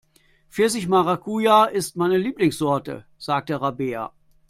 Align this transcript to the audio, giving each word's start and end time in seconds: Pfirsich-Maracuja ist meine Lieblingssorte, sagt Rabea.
Pfirsich-Maracuja 0.49 1.65
ist 1.65 1.95
meine 1.95 2.17
Lieblingssorte, 2.17 3.05
sagt 3.19 3.51
Rabea. 3.51 4.11